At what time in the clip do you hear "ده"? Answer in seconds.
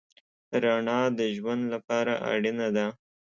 2.75-2.87